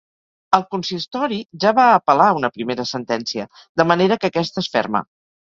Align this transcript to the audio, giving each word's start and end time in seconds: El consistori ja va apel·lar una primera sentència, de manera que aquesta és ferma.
El 0.57 0.63
consistori 0.69 1.37
ja 1.63 1.73
va 1.81 1.85
apel·lar 1.97 2.31
una 2.39 2.51
primera 2.57 2.87
sentència, 2.93 3.47
de 3.83 3.87
manera 3.93 4.19
que 4.25 4.33
aquesta 4.35 4.67
és 4.67 4.73
ferma. 4.81 5.05